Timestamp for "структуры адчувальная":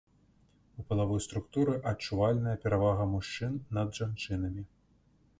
1.25-2.53